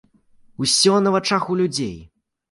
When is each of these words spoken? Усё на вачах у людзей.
Усё 0.63 0.95
на 1.07 1.13
вачах 1.15 1.43
у 1.57 1.57
людзей. 1.59 1.93